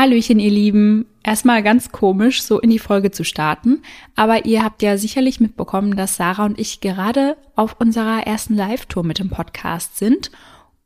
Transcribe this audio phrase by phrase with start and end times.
[0.00, 1.06] Hallöchen, ihr Lieben.
[1.24, 3.82] Erstmal ganz komisch, so in die Folge zu starten.
[4.14, 9.02] Aber ihr habt ja sicherlich mitbekommen, dass Sarah und ich gerade auf unserer ersten Live-Tour
[9.02, 10.30] mit dem Podcast sind.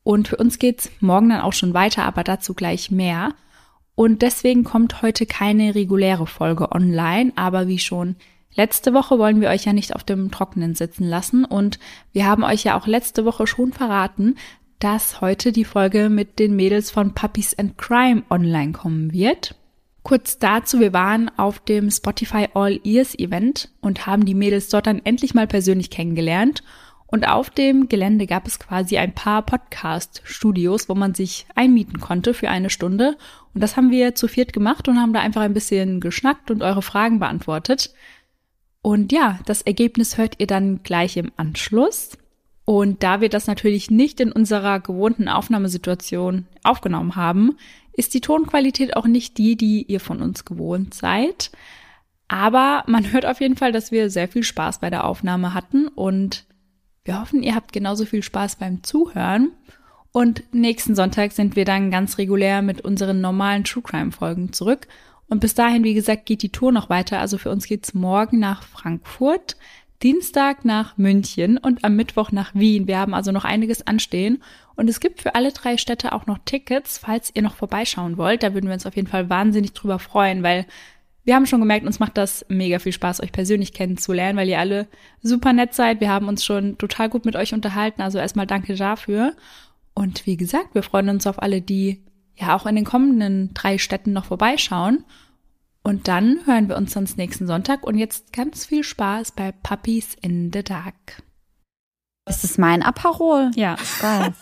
[0.02, 3.34] Und für uns geht's morgen dann auch schon weiter, aber dazu gleich mehr.
[3.94, 7.32] Und deswegen kommt heute keine reguläre Folge online.
[7.36, 8.16] Aber wie schon
[8.54, 11.44] letzte Woche wollen wir euch ja nicht auf dem Trockenen sitzen lassen.
[11.44, 11.78] Und
[12.14, 14.36] wir haben euch ja auch letzte Woche schon verraten,
[14.82, 19.54] dass heute die Folge mit den Mädels von Puppies and Crime online kommen wird.
[20.02, 24.88] Kurz dazu, wir waren auf dem Spotify All Ears Event und haben die Mädels dort
[24.88, 26.64] dann endlich mal persönlich kennengelernt.
[27.06, 32.34] Und auf dem Gelände gab es quasi ein paar Podcast-Studios, wo man sich einmieten konnte
[32.34, 33.16] für eine Stunde.
[33.54, 36.60] Und das haben wir zu viert gemacht und haben da einfach ein bisschen geschnackt und
[36.60, 37.94] eure Fragen beantwortet.
[38.80, 42.18] Und ja, das Ergebnis hört ihr dann gleich im Anschluss.
[42.64, 47.56] Und da wir das natürlich nicht in unserer gewohnten Aufnahmesituation aufgenommen haben,
[47.92, 51.50] ist die Tonqualität auch nicht die, die ihr von uns gewohnt seid.
[52.28, 55.88] Aber man hört auf jeden Fall, dass wir sehr viel Spaß bei der Aufnahme hatten
[55.88, 56.46] und
[57.04, 59.50] wir hoffen, ihr habt genauso viel Spaß beim Zuhören.
[60.12, 64.86] Und nächsten Sonntag sind wir dann ganz regulär mit unseren normalen True Crime Folgen zurück.
[65.28, 67.18] Und bis dahin, wie gesagt, geht die Tour noch weiter.
[67.18, 69.56] Also für uns geht's morgen nach Frankfurt.
[70.02, 72.86] Dienstag nach München und am Mittwoch nach Wien.
[72.88, 74.42] Wir haben also noch einiges anstehen.
[74.74, 78.42] Und es gibt für alle drei Städte auch noch Tickets, falls ihr noch vorbeischauen wollt.
[78.42, 80.66] Da würden wir uns auf jeden Fall wahnsinnig drüber freuen, weil
[81.24, 84.58] wir haben schon gemerkt, uns macht das mega viel Spaß, euch persönlich kennenzulernen, weil ihr
[84.58, 84.88] alle
[85.22, 86.00] super nett seid.
[86.00, 88.02] Wir haben uns schon total gut mit euch unterhalten.
[88.02, 89.34] Also erstmal danke dafür.
[89.94, 92.02] Und wie gesagt, wir freuen uns auf alle, die
[92.34, 95.04] ja auch in den kommenden drei Städten noch vorbeischauen.
[95.84, 100.16] Und dann hören wir uns sonst nächsten Sonntag und jetzt ganz viel Spaß bei Puppies
[100.20, 101.22] in the Dark.
[102.24, 103.50] Das ist mein Aperol.
[103.56, 104.32] Ja, geil.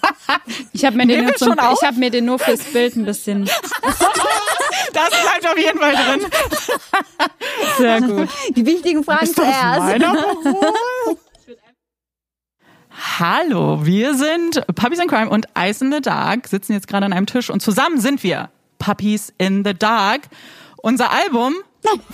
[0.74, 1.42] Ich habe mir, den ich
[1.82, 3.48] hab mir den nur fürs Bild ein bisschen.
[4.92, 6.26] Das bleibt auf jeden Fall drin.
[7.78, 8.28] Sehr gut.
[8.56, 10.04] Die wichtigen Fragen Ist zuerst.
[13.18, 17.12] Hallo, wir sind Puppies in Crime und Ice in the Dark, sitzen jetzt gerade an
[17.12, 18.50] einem Tisch und zusammen sind wir
[18.80, 20.22] Puppies in the Dark.
[20.82, 21.54] Unser Album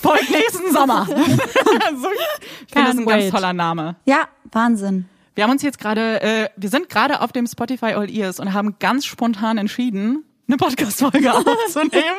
[0.01, 1.07] folgt nächsten Sommer.
[1.07, 3.31] so, ich finde das ein Can't ganz wait.
[3.31, 3.97] toller Name.
[4.05, 5.09] Ja, Wahnsinn.
[5.35, 8.55] Wir haben uns jetzt gerade, äh, wir sind gerade auf dem Spotify All Ears und
[8.55, 12.17] haben ganz spontan entschieden, eine Podcast-Folge aufzunehmen.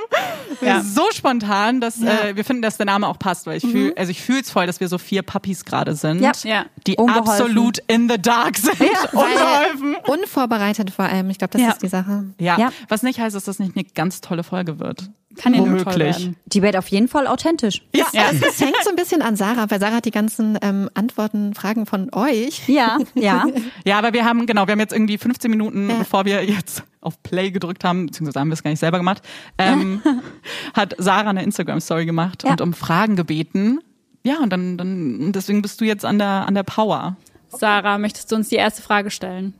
[0.61, 0.81] Ja.
[0.81, 4.11] So spontan, dass äh, wir finden, dass der Name auch passt, weil ich fühl, also
[4.11, 6.31] ich fühle es voll, dass wir so vier Puppies gerade sind, Ja.
[6.43, 6.65] Ja.
[6.85, 7.29] die Unbeholfen.
[7.31, 8.79] absolut in the dark sind.
[9.13, 9.95] Unbeholfen.
[10.07, 11.29] Unvorbereitet vor allem.
[11.29, 11.69] Ich glaube, das Ja.
[11.69, 12.25] ist die Sache.
[12.39, 12.57] Ja.
[12.57, 12.71] Ja.
[12.89, 15.09] was nicht heißt, dass das nicht eine ganz tolle Folge wird.
[15.37, 16.35] Kann ja nur toll werden.
[16.47, 17.83] Die wird auf jeden Fall authentisch.
[17.95, 18.05] Ja.
[18.11, 18.31] Ja.
[18.31, 21.85] Es hängt so ein bisschen an Sarah, weil Sarah hat die ganzen ähm, Antworten, Fragen
[21.85, 22.67] von euch.
[22.67, 23.45] Ja, ja.
[23.85, 27.23] Ja, aber wir haben, genau, wir haben jetzt irgendwie 15 Minuten, bevor wir jetzt auf
[27.23, 29.21] Play gedrückt haben, beziehungsweise haben wir es gar nicht selber gemacht,
[29.57, 30.01] ähm,
[30.73, 32.51] hat Sarah eine Instagram-Story gemacht Ja.
[32.51, 33.79] und um Fragen gebeten.
[34.23, 37.15] Ja, und dann, dann, deswegen bist du jetzt an der, an der Power.
[37.49, 39.53] Sarah, möchtest du uns die erste Frage stellen?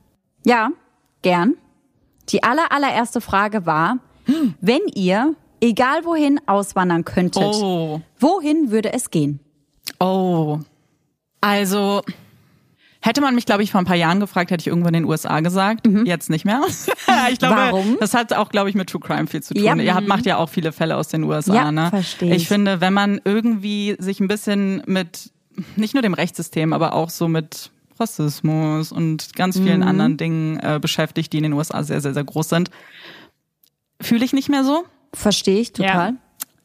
[0.45, 0.69] Ja,
[1.21, 1.55] gern.
[2.29, 3.97] Die aller, allererste Frage war,
[4.61, 8.01] wenn ihr, egal wohin, auswandern könntet, Oh.
[8.19, 9.39] wohin würde es gehen?
[9.99, 10.59] Oh.
[11.39, 12.01] Also,
[13.07, 15.09] hätte man mich, glaube ich, vor ein paar Jahren gefragt, hätte ich irgendwann in den
[15.09, 15.87] USA gesagt.
[16.05, 16.61] Jetzt nicht mehr.
[17.31, 17.97] ich glaube, Warum?
[17.99, 19.63] das hat auch, glaube ich, mit True Crime viel zu tun.
[19.63, 19.75] Ja.
[19.75, 21.89] Ihr habt, macht ja auch viele Fälle aus den USA, Ja, ne?
[21.89, 22.43] versteh ich.
[22.43, 25.31] Ich finde, wenn man irgendwie sich ein bisschen mit,
[25.75, 29.87] nicht nur dem Rechtssystem, aber auch so mit Rassismus und ganz vielen Mhm.
[29.87, 32.69] anderen Dingen äh, beschäftigt, die in den USA sehr, sehr, sehr groß sind,
[34.01, 34.85] fühle ich nicht mehr so.
[35.13, 36.13] Verstehe ich total.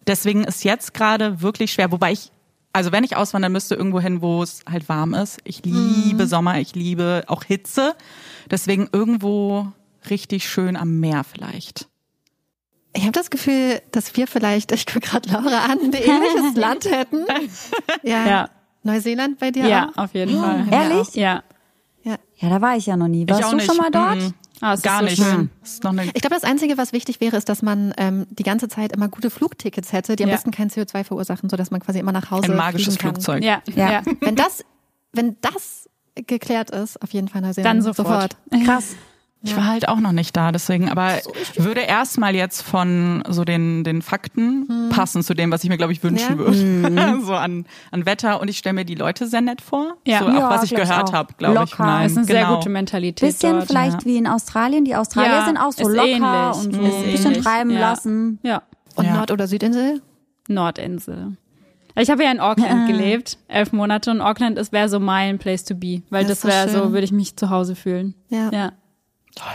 [0.07, 2.33] Deswegen ist jetzt gerade wirklich schwer, wobei ich,
[2.73, 5.39] also wenn ich auswandern müsste, irgendwo hin, wo es halt warm ist.
[5.45, 7.95] Ich liebe Sommer, ich liebe auch Hitze.
[8.51, 9.69] Deswegen irgendwo
[10.11, 11.89] richtig schön am Meer vielleicht.
[12.95, 16.85] Ich habe das Gefühl, dass wir vielleicht, ich gucke gerade Laura an, ein ähnliches Land
[16.91, 17.25] hätten.
[18.03, 18.27] Ja.
[18.27, 18.49] Ja.
[18.83, 20.05] Neuseeland bei dir Ja, auch?
[20.05, 20.67] auf jeden Fall.
[20.71, 21.15] Ehrlich?
[21.15, 21.43] Ja.
[22.03, 22.17] Ja.
[22.37, 23.27] Ja, da war ich ja noch nie.
[23.29, 23.67] Warst ich auch du nicht.
[23.67, 24.17] schon mal dort?
[24.17, 24.35] Mhm.
[24.63, 25.17] Ah, Gar so nicht.
[25.17, 25.51] schön.
[26.15, 29.09] Ich glaube, das Einzige, was wichtig wäre, ist, dass man ähm, die ganze Zeit immer
[29.09, 30.37] gute Flugtickets hätte, die am Ja.
[30.37, 32.97] besten kein CO2 verursachen, sodass man quasi immer nach Hause ein magisches.
[32.97, 33.43] Flugzeug.
[33.43, 33.61] Ja.
[33.75, 33.91] Ja.
[33.93, 34.03] ja.
[34.21, 34.65] Wenn das,
[35.13, 37.67] wenn das geklärt ist, auf jeden Fall Neuseeland.
[37.79, 38.37] Dann sofort.
[38.65, 38.95] Krass.
[39.45, 41.19] Ich war halt auch noch nicht da, deswegen, aber
[41.57, 45.93] würde erstmal jetzt von so den, den Fakten passen zu dem, was ich mir, glaube
[45.93, 46.39] ich, wünschen Ja.
[46.39, 47.21] würde.
[47.25, 49.95] so an, an Wetter und ich stelle mir die Leute sehr nett vor.
[50.07, 50.21] Ja.
[50.21, 51.13] So auch Ja, was ich gehört auch.
[51.13, 51.71] habe, glaube ich.
[51.73, 51.85] Locker.
[51.85, 52.57] Nein, Das ist eine sehr genau.
[52.57, 53.67] gute Mentalität Bisschen dort.
[53.67, 54.85] vielleicht wie in Australien.
[54.85, 56.65] Die Australier Ja, sind auch so ist locker ähnlich.
[56.65, 57.81] und so ein bisschen treiben Ja.
[57.81, 58.39] lassen.
[58.45, 58.63] Ja.
[58.95, 59.17] Und Ja.
[59.17, 60.03] Nord- oder Südinsel?
[60.49, 61.37] Nordinsel.
[61.99, 65.65] Ich habe ja in Auckland gelebt, elf Monate und Auckland ist wäre so mein Place
[65.65, 68.15] to be, weil Das das, so wäre so, würde ich mich zu Hause fühlen.
[68.29, 68.51] Ja.
[68.51, 68.73] Ja.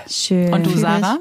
[0.10, 0.54] Schön.
[0.54, 0.78] Und du.
[0.78, 1.20] Sarah?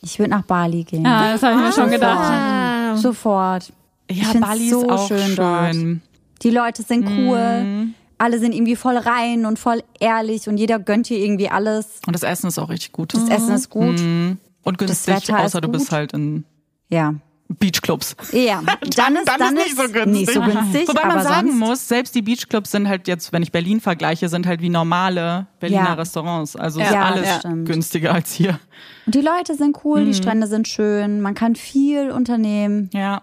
[0.00, 1.04] Ich würde nach Bali gehen.
[1.06, 2.18] Ah, das habe ich mir schon gedacht.
[2.20, 3.72] Ah, Sofort.
[4.10, 5.74] Ja, Bali so ist auch schön, dort.
[5.74, 6.02] schön.
[6.42, 7.62] Die Leute sind cool.
[7.64, 7.94] Mhm.
[8.16, 12.00] Alle sind irgendwie voll rein und voll ehrlich und jeder gönnt dir irgendwie alles.
[12.06, 13.14] Und das Essen ist auch richtig gut.
[13.14, 14.00] Das Essen ist gut.
[14.00, 16.44] Und günstig, außer du bist halt in
[16.88, 17.14] Ja.
[17.48, 18.14] Beachclubs.
[18.32, 18.62] Ja.
[18.96, 20.06] Dann, ist, dann dann ist nicht so günstig.
[20.06, 23.32] Nicht so günstig Wobei aber man sagen sonst, muss, selbst die Beachclubs sind halt jetzt,
[23.32, 25.94] wenn ich Berlin vergleiche, sind halt wie normale Berliner Ja.
[25.94, 26.56] Restaurants.
[26.56, 27.66] Also Ja, ist alles stimmt.
[27.66, 28.60] günstiger als hier.
[29.06, 30.06] Und die Leute sind cool, Mhm.
[30.06, 32.90] die Strände sind schön, man kann viel unternehmen.
[32.92, 33.22] Ja,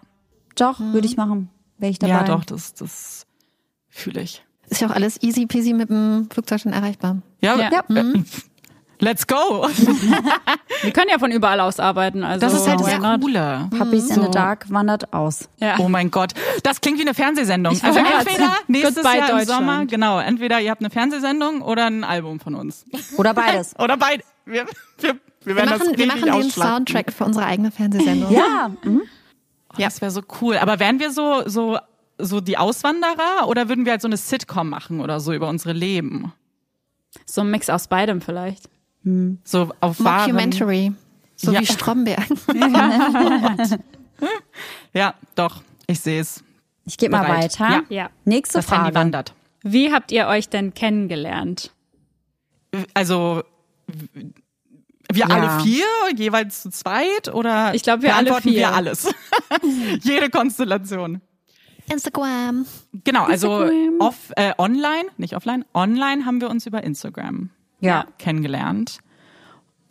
[0.56, 1.50] Doch, würde ich machen.
[1.78, 2.14] Wäre ich dabei.
[2.14, 3.28] ja doch, das, das
[3.90, 4.44] fühle ich.
[4.70, 7.18] ist ja auch alles easy peasy mit dem Flugzeug schon erreichbar.
[7.42, 7.84] Ja, Ja.
[7.90, 8.24] äh,
[9.00, 9.68] let's go.
[10.82, 12.24] Wir können ja von überall aus arbeiten.
[12.24, 13.22] Also Das ist halt das not?
[13.22, 13.70] Coole.
[13.78, 14.24] Puppies in So.
[14.24, 15.50] the Dark wandert aus.
[15.58, 15.76] Ja.
[15.80, 16.34] Oh mein Gott,
[16.64, 17.74] das klingt wie eine Fernsehsendung.
[17.82, 19.46] Also wollte gerade entweder nächstes Goodbye Jahr im.
[19.48, 22.86] Sommer, genau, entweder ihr habt eine Fernsehsendung oder ein Album von uns.
[23.18, 23.76] Oder beides.
[23.80, 24.24] Oder beide.
[24.46, 24.66] Wir,
[25.00, 25.16] wir, wir
[25.46, 26.52] Wir werden das machen, wir machen den.
[26.52, 28.32] Soundtrack für unsere eigene Fernsehsendung.
[28.34, 28.72] ja.
[28.84, 29.02] mhm.
[29.72, 30.58] Oh, Das wäre so cool.
[30.58, 31.78] Aber wären wir so, so,
[32.18, 35.74] so die Auswanderer oder würden wir halt so eine Sitcom machen oder so über unsere
[35.74, 36.32] Leben?
[37.26, 38.70] So ein Mix aus beidem vielleicht.
[39.44, 40.92] So auf wahren, Mockumentary.
[41.36, 41.62] So Ja.
[41.62, 42.26] wie Stromberg.
[44.94, 45.62] Ja, doch.
[45.88, 46.44] Ich sehe es.
[46.86, 47.70] Ich gebe mal weiter.
[47.70, 47.84] Ja.
[47.90, 48.10] Ja.
[48.24, 48.96] Nächste Das Handy Frage.
[48.96, 49.34] wandert.
[49.64, 51.72] Wie habt ihr euch denn kennengelernt?
[52.94, 53.44] Also
[55.12, 55.36] wir Ja.
[55.36, 55.86] alle vier,
[56.16, 58.54] jeweils zu zweit oder Ich glaub, wir alle vier.
[58.54, 59.14] wir alles.
[60.02, 61.22] Jede Konstellation.
[61.92, 62.66] Instagram.
[63.04, 64.00] Genau, also Instagram.
[64.00, 67.50] off, äh, online, nicht offline, online haben wir uns über Instagram
[67.80, 68.06] Ja.
[68.18, 69.00] kennengelernt.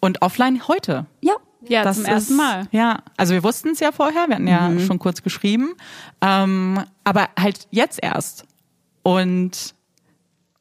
[0.01, 1.07] Und offline heute.
[1.21, 1.35] Ja.
[1.67, 2.69] Ja, Das zum ist, ersten Mal.
[2.73, 4.81] Ja, also wir wussten es ja vorher, wir hatten ja Mhm.
[4.81, 5.75] schon kurz geschrieben,
[6.21, 8.45] ähm, aber halt jetzt erst.
[9.03, 9.75] Und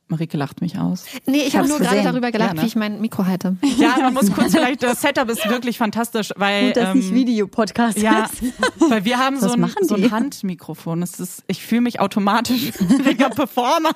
[0.09, 1.05] Marike lacht mich aus.
[1.25, 2.61] Nee, ich habe nur gerade darüber gelacht, Ja, ne?
[2.61, 3.55] wie ich mein Mikro halte.
[3.77, 7.13] Ja, man muss kurz vielleicht, das Setup ist wirklich fantastisch, weil Gut, dass ähm, nicht
[7.13, 8.53] Videopodcast ja, ist.
[8.89, 11.01] weil wir haben so ein, so ein Handmikrofon.
[11.01, 13.91] Das ist, ich fühle mich automatisch richtiger Performer.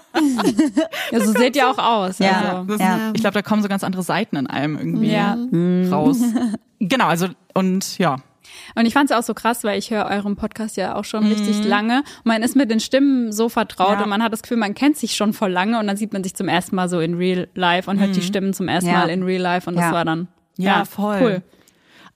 [1.12, 2.20] Ja, so seht ihr auch aus.
[2.20, 2.64] Ja.
[2.68, 2.82] Also.
[2.84, 3.12] Ja.
[3.14, 5.38] Ich glaube, da kommen so ganz andere Seiten in einem irgendwie Ja.
[5.92, 6.20] raus.
[6.80, 8.18] Genau, also und ja.
[8.76, 11.24] Und ich fand es auch so krass, weil ich höre euren Podcast ja auch schon
[11.26, 11.32] Mhm.
[11.32, 12.00] richtig lange.
[12.00, 14.04] Und man ist mit den Stimmen so vertraut Ja.
[14.04, 16.24] und man hat das Gefühl, man kennt sich schon voll lange und dann sieht man
[16.24, 18.98] sich zum ersten Mal so in Real Life und hört die Stimmen zum ersten Ja.
[19.00, 20.28] Mal in Real Life und das war dann
[20.58, 21.20] Ja, voll.
[21.22, 21.42] cool.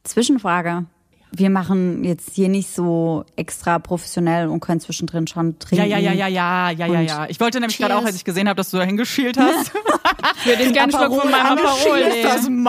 [0.04, 0.86] Zwischenfrage.
[1.34, 5.90] Wir machen jetzt hier nicht so extra professionell und können zwischendrin schon trinken.
[5.90, 7.26] Ja, ja, ja, ja, ja, ja, ja, ja.
[7.30, 9.72] Ich wollte nämlich gerade auch, als ich gesehen habe, dass du da hingeschielt hast.
[10.44, 12.64] Ich würde jetzt gerne Schluck von meinem Aperol Cheers aus nehmen.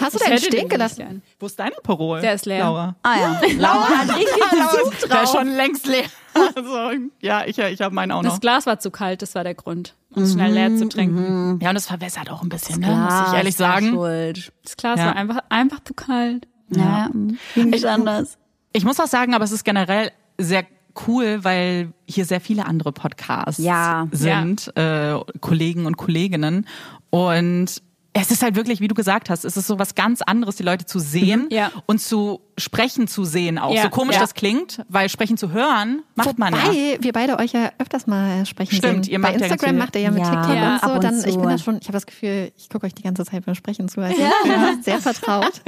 [0.00, 1.22] Hast du Ich deinen stehen gelassen?
[1.38, 2.20] Wo ist dein Aperol?
[2.20, 2.64] Der ist leer.
[2.64, 2.96] Laura.
[3.02, 3.40] Ah ja.
[3.58, 5.40] Laura hat irgendwie Besuch Der ist drauf.
[5.40, 6.04] schon längst leer.
[6.34, 6.90] Also,
[7.20, 8.30] ja, ich, ich habe meinen auch noch.
[8.30, 11.58] Das Glas war zu kalt, das war der Grund, um es schnell leer zu trinken.
[11.60, 12.86] Ja, und es verwässert auch ein bisschen, ne?
[12.86, 13.88] Klar, muss ich ehrlich ja sagen.
[13.90, 14.52] Schuld.
[14.62, 15.06] Das Glas Ja.
[15.06, 16.46] war einfach, einfach zu kalt.
[16.70, 17.10] Ja,
[17.54, 18.38] ging nicht anders.
[18.72, 20.64] Ich muss auch sagen, aber es ist generell sehr
[21.08, 24.06] cool, weil hier sehr viele andere Podcasts Ja.
[24.12, 26.66] sind, Äh, Kollegen und Kolleginnen.
[27.10, 30.56] Und es ist halt wirklich, wie du gesagt hast, es ist so was ganz anderes,
[30.56, 31.70] die Leute zu sehen Ja.
[31.86, 33.72] und zu sprechen zu sehen auch.
[33.72, 34.20] Ja, So komisch ja.
[34.20, 36.66] das klingt, weil sprechen zu hören macht man ja.
[36.66, 39.12] Wobei wir beide euch ja öfters mal sprechen Stimmt, sehen.
[39.12, 40.90] ihr Bei macht ja ganz Instagram macht ihr ja mit Ja, TikTok ja, und so.
[40.90, 41.38] und dann, ich zu.
[41.40, 43.88] bin da schon, ich habe das Gefühl, ich gucke euch die ganze Zeit beim Sprechen
[43.88, 44.00] zu.
[44.00, 45.62] Also ich bin sehr vertraut.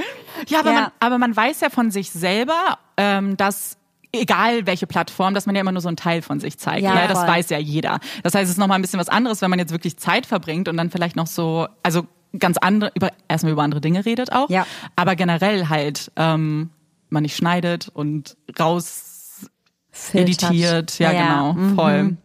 [0.49, 0.81] Ja, aber, Ja.
[0.81, 3.77] Man, aber man weiß ja von sich selber, ähm, dass
[4.11, 6.83] egal welche Plattform, dass man ja immer nur so einen Teil von sich zeigt.
[6.83, 7.29] Ja, Ja, das voll.
[7.29, 8.01] weiß ja jeder.
[8.25, 10.27] Das heißt, es ist noch mal ein bisschen was anderes, wenn man jetzt wirklich Zeit
[10.27, 12.05] verbringt und dann vielleicht noch so, also
[12.39, 14.67] ganz andere, über, erstmal über andere Dinge redet auch, Ja.
[14.97, 16.71] aber generell halt ähm,
[17.11, 19.47] man nicht schneidet und raus
[19.91, 20.51] Filtert.
[20.51, 20.99] editiert.
[20.99, 21.75] Ja, genau, mhm.
[21.75, 22.17] voll.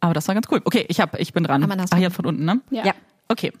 [0.00, 0.60] Aber das war ganz cool.
[0.64, 1.70] Okay, ich hab, ich bin dran.
[1.90, 2.60] Ah, hier von unten, ne?
[2.70, 2.86] Ja.
[2.86, 2.94] Ja.
[3.28, 3.52] Okay.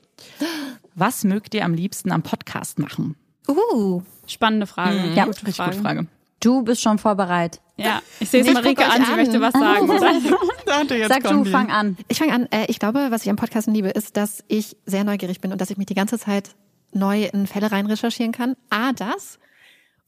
[0.94, 3.16] Was mögt ihr am liebsten am Podcast machen?
[3.48, 5.12] Uh, Spannende Frage.
[5.14, 6.06] Ja, Gute Richtig gute Frage.
[6.40, 7.60] Du bist schon vorbereitet.
[7.84, 9.88] Ja, ich sehe es Nee, ich Marike an, sie möchte was sagen.
[10.66, 11.96] Dachte, jetzt Sag du, fang an.
[12.08, 12.46] ich fange an.
[12.50, 15.60] Äh, ich glaube, was ich am Podcasten liebe, ist, dass ich sehr neugierig bin und
[15.60, 16.50] dass ich mich die ganze Zeit
[16.92, 18.56] neu in Fälle rein recherchieren kann.
[18.70, 19.38] A, das.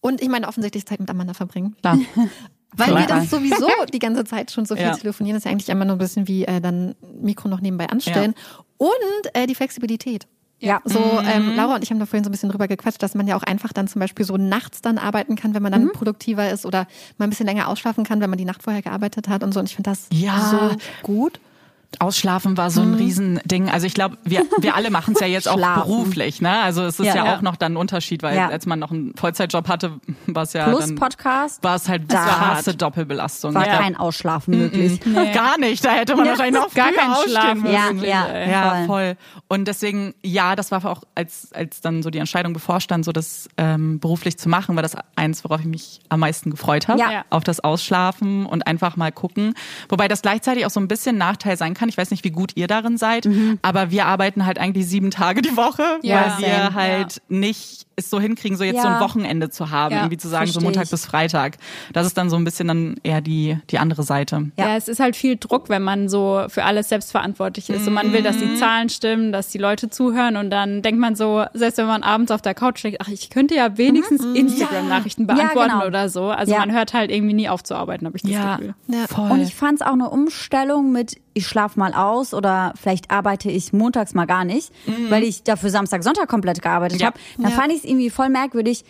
[0.00, 1.76] Und ich meine, offensichtlich Zeit mit Amanda verbringen.
[1.80, 1.98] Klar.
[2.74, 3.00] Weil Klar.
[3.00, 4.96] wir das sowieso die ganze Zeit schon so viel Ja.
[4.96, 8.34] telefonieren, ist ja eigentlich immer nur ein bisschen wie äh, dann Mikro noch nebenbei anstellen.
[8.78, 8.90] Und
[9.34, 10.26] äh, die Flexibilität.
[10.62, 10.80] Ja.
[10.84, 13.26] So, ähm, Laura und ich haben da vorhin so ein bisschen drüber gequatscht, dass man
[13.26, 16.50] ja auch einfach dann zum Beispiel so nachts dann arbeiten kann, wenn man dann produktiver
[16.50, 16.86] ist oder
[17.18, 19.60] mal ein bisschen länger ausschlafen kann, wenn man die Nacht vorher gearbeitet hat und so.
[19.60, 20.38] Und ich finde das Ja.
[20.38, 21.40] so gut.
[22.00, 23.68] Ausschlafen war so ein Riesending.
[23.70, 26.60] Also ich glaube, wir, wir alle machen es ja jetzt auch beruflich, ne?
[26.60, 27.36] Also es ist ja, Ja.
[27.36, 28.48] auch noch dann ein Unterschied, weil Ja.
[28.48, 29.92] als man noch einen Vollzeitjob hatte,
[30.26, 33.54] war es ja Plus dann Podcast war es halt Da krasse Doppelbelastung.
[33.54, 33.76] war ja.
[33.78, 35.00] kein Ausschlafen möglich.
[35.34, 37.62] Gar nicht, da hätte man wahrscheinlich noch Gar kein aufstehen Schlafen.
[37.62, 38.04] müssen.
[38.04, 38.46] Ja, ja.
[38.80, 39.16] Ja, voll.
[39.48, 43.48] Und deswegen, ja, das war auch, als, als dann so die Entscheidung bevorstand, so das
[43.58, 47.00] ähm, beruflich zu machen, war das eins, worauf ich mich am meisten gefreut habe.
[47.00, 47.24] Ja.
[47.30, 49.54] Auf das Ausschlafen und einfach mal gucken.
[49.88, 51.81] Wobei das gleichzeitig auch so ein bisschen Nachteil sein kann.
[51.88, 53.28] Ich weiß nicht, wie gut ihr darin seid,
[53.62, 56.74] aber wir arbeiten halt eigentlich sieben Tage die Woche, Ja, weil wir same.
[56.74, 58.94] halt nicht es so hinkriegen, so jetzt so Ja.
[58.96, 60.90] ein Wochenende zu haben, Ja, irgendwie zu sagen, so Montag ich.
[60.90, 61.58] bis Freitag.
[61.92, 64.50] Das ist dann so ein bisschen dann eher die, die andere Seite.
[64.56, 64.68] Ja.
[64.68, 64.76] Ja.
[64.76, 67.86] es ist halt viel Druck, wenn man so für alles selbstverantwortlich ist.
[67.86, 70.36] Und man will, dass die Zahlen stimmen, dass die Leute zuhören.
[70.38, 73.28] Und dann denkt man so, selbst wenn man abends auf der Couch liegt, ach, ich
[73.28, 75.86] könnte ja wenigstens Instagram-Nachrichten Ja, beantworten genau.
[75.86, 76.24] oder so.
[76.30, 76.60] Also Ja.
[76.60, 78.74] man hört halt irgendwie nie auf zu arbeiten, habe ich das Ja, Gefühl.
[78.88, 79.06] Ja.
[79.06, 79.30] voll.
[79.30, 83.50] Und ich fand es auch eine Umstellung mit, ich schlafe mal aus oder vielleicht arbeite
[83.50, 84.70] ich montags mal gar nicht,
[85.08, 87.08] weil ich dafür Samstag, Sonntag komplett gearbeitet Ja.
[87.08, 87.18] habe.
[87.38, 87.54] Da Ja.
[87.54, 88.84] fand ich es irgendwie voll merkwürdig,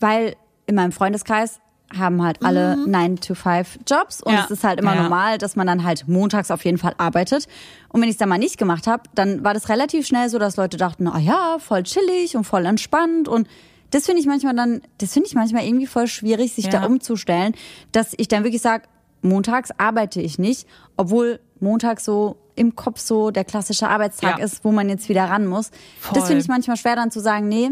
[0.00, 0.36] weil
[0.66, 1.60] in meinem Freundeskreis
[1.98, 4.44] haben halt alle 9-to-5-Jobs und Ja.
[4.44, 5.02] es ist halt immer Ja.
[5.02, 7.46] normal, dass man dann halt montags auf jeden Fall arbeitet.
[7.88, 10.38] Und wenn ich es dann mal nicht gemacht habe, dann war das relativ schnell so,
[10.38, 13.48] dass Leute dachten, ah ja, voll chillig und voll entspannt und
[13.90, 16.72] das finde ich manchmal dann, das finde ich manchmal irgendwie voll schwierig, sich Ja.
[16.72, 17.54] da umzustellen,
[17.92, 18.84] dass ich dann wirklich sage,
[19.22, 24.44] montags arbeite ich nicht, obwohl Montag so im Kopf so der klassische Arbeitstag Ja.
[24.44, 25.70] ist, wo man jetzt wieder ran muss.
[26.00, 26.14] Voll.
[26.14, 27.70] Das finde ich manchmal schwer dann zu sagen, nee,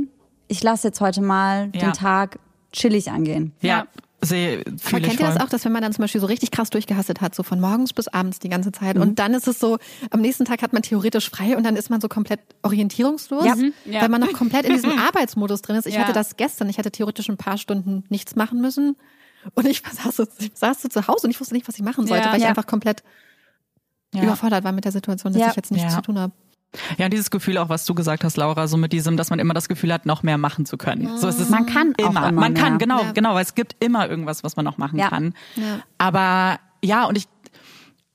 [0.48, 1.80] ich lasse jetzt heute mal Ja.
[1.80, 2.38] den Tag
[2.72, 3.52] chillig angehen.
[3.60, 3.86] Ja,
[4.20, 6.26] sehe, Aber fühle ich kennt ihr das auch, dass wenn man dann zum Beispiel so
[6.28, 9.02] richtig krass durchgehastet hat, so von morgens bis abends die ganze Zeit Mhm.
[9.02, 9.78] und dann ist es so,
[10.10, 13.54] am nächsten Tag hat man theoretisch frei und dann ist man so komplett orientierungslos, Ja.
[13.56, 13.72] Mhm.
[13.86, 14.02] Ja.
[14.02, 15.86] weil man noch komplett in diesem Arbeitsmodus drin ist.
[15.86, 16.02] Ich Ja.
[16.02, 18.96] hatte das gestern, ich hatte theoretisch ein paar Stunden nichts machen müssen
[19.54, 21.82] und ich saß so, ich saß so zu Hause und ich wusste nicht, was ich
[21.82, 22.30] machen sollte, Ja.
[22.30, 22.48] weil ich Ja.
[22.50, 23.02] einfach komplett
[24.14, 24.22] Ja.
[24.22, 25.48] überfordert war mit der Situation, dass Ja.
[25.50, 25.96] ich jetzt nichts Ja.
[25.96, 26.32] zu tun habe.
[26.98, 29.38] Ja, und dieses Gefühl auch, was du gesagt hast, Laura, so mit diesem, dass man
[29.38, 31.16] immer das Gefühl hat, noch mehr machen zu können.
[31.16, 32.28] So ist es Man kann auch immer.
[32.28, 32.78] immer man kann, mehr.
[32.78, 33.12] genau, Ja.
[33.12, 35.08] genau, weil es gibt immer irgendwas, was man noch machen Ja.
[35.08, 35.32] kann.
[35.54, 35.80] Ja.
[35.98, 37.28] Aber ja, und ich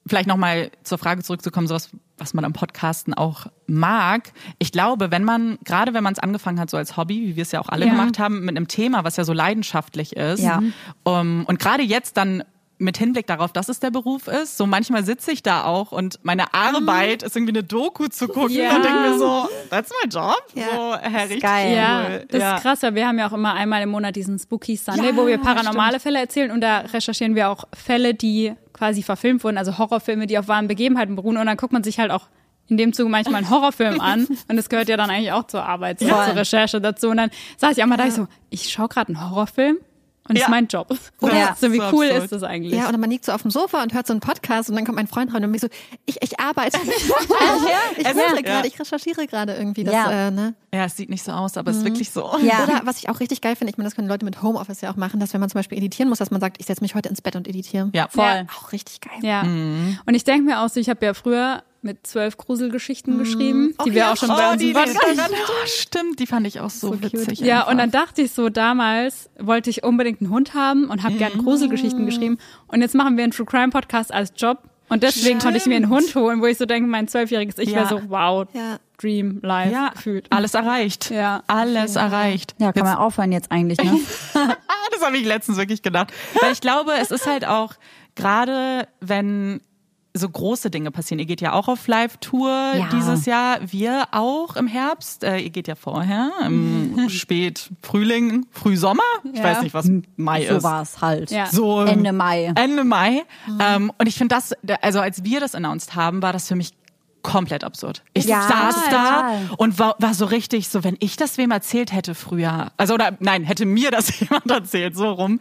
[0.05, 1.89] vielleicht nochmal zur Frage zurückzukommen, sowas,
[2.21, 4.31] was man am Podcasten auch mag.
[4.59, 7.41] Ich glaube, wenn man, gerade wenn man es angefangen hat, so als Hobby, wie wir
[7.41, 7.91] es ja auch alle Ja.
[7.91, 10.61] gemacht haben, mit einem Thema, was ja so leidenschaftlich ist, Ja.
[11.03, 12.43] um, und gerade jetzt dann
[12.81, 16.19] mit Hinblick darauf, dass es der Beruf ist, so manchmal sitze ich da auch und
[16.23, 18.75] meine Arbeit ist irgendwie eine Doku zu gucken Ja.
[18.75, 20.41] und denke mir so, that's my job.
[20.55, 20.65] Ja.
[20.75, 21.75] So, Herr richtig geil.
[21.75, 22.25] Ja, cool.
[22.29, 22.55] das ja.
[22.55, 25.15] ist krass, weil wir haben ja auch immer einmal im Monat diesen Spooky Sunday, Ja,
[25.15, 29.57] wo wir paranormale Fälle erzählen und da recherchieren wir auch Fälle, die quasi verfilmt wurden,
[29.57, 32.27] also Horrorfilme, die auf wahren Begebenheiten beruhen und dann guckt man sich halt auch
[32.67, 35.63] in dem Zuge manchmal einen Horrorfilm an und das gehört ja dann eigentlich auch zur
[35.63, 38.71] Arbeit, so, zur Recherche dazu und dann saß ich auch mal da, ich so, ich
[38.71, 39.77] schaue gerade einen Horrorfilm
[40.27, 40.45] und das Ja.
[40.45, 40.87] ist mein Job.
[41.21, 41.55] Ja.
[41.59, 42.23] So wie So cool absurd.
[42.23, 42.73] ist das eigentlich?
[42.73, 44.85] Ja, oder man liegt so auf dem Sofa und hört so einen Podcast und dann
[44.85, 45.67] kommt mein Freund rein und mich so,
[46.05, 46.77] ich, ich arbeite.
[47.97, 48.41] ich, ja.
[48.41, 50.27] gerade, ich recherchiere gerade irgendwie das, Ja.
[50.27, 50.53] äh, ne?
[50.73, 52.21] ja, es sieht nicht so aus, aber es ist wirklich so.
[52.41, 52.63] Ja.
[52.63, 54.91] Oder was ich auch richtig geil finde, ich meine, das können Leute mit Homeoffice ja
[54.91, 56.95] auch machen, dass wenn man zum Beispiel editieren muss, dass man sagt, ich setze mich
[56.95, 57.89] heute ins Bett und editiere.
[57.93, 58.45] Ja, Voll.
[58.57, 59.19] Auch richtig geil.
[59.21, 59.43] Ja.
[59.43, 59.99] Mhm.
[60.05, 63.93] Und ich denke mir auch so, ich habe ja früher mit zwölf Gruselgeschichten geschrieben, die
[63.93, 66.59] wir auch schon bei Oh, uns die, im die, Podcast oh, stimmt, die fand ich
[66.59, 67.39] auch so, witzig.
[67.39, 67.71] Ja, einfach.
[67.71, 71.33] und dann dachte ich so, damals wollte ich unbedingt einen Hund haben und habe gern
[71.33, 71.43] Mhm.
[71.43, 72.37] Gruselgeschichten geschrieben.
[72.67, 74.59] Und jetzt machen wir einen True Crime Podcast als Job.
[74.89, 77.69] Und deswegen konnte ich mir einen Hund holen, wo ich so denke, mein zwölfjähriges Ich
[77.69, 77.77] Ja.
[77.77, 78.77] wäre so, wow, Ja.
[78.99, 80.27] Dream Life ja, gefühlt.
[80.31, 81.09] alles erreicht.
[81.09, 81.41] Ja.
[81.47, 82.53] Alles erreicht.
[82.59, 83.97] Ja, kann man aufhören jetzt eigentlich, ne?
[84.35, 84.55] Ah,
[84.91, 86.11] das habe ich letztens wirklich gedacht.
[86.39, 87.73] Weil ich glaube, es ist halt auch,
[88.15, 89.61] gerade wenn
[90.13, 91.19] so große Dinge passieren.
[91.19, 92.89] Ihr geht ja auch auf Live-Tour Ja.
[92.91, 93.59] dieses Jahr.
[93.71, 95.23] Wir auch im Herbst.
[95.23, 99.01] Äh, ihr geht ja vorher, im spät Frühling, Frühsommer.
[99.31, 99.43] Ich Ja.
[99.45, 100.63] weiß nicht, was Mai So ist.
[100.63, 101.31] war es halt.
[101.31, 101.45] Ja.
[101.45, 102.51] So Ende Mai.
[102.55, 103.23] Ende Mai.
[103.59, 106.71] Ähm, und ich finde das, also als wir das announced haben, war das für mich
[107.21, 108.01] komplett absurd.
[108.13, 109.49] Ich Ja, saß da total.
[109.57, 113.11] und war, war so richtig so, wenn ich das wem erzählt hätte früher, also oder
[113.19, 115.39] nein, hätte mir das jemand erzählt, so rum,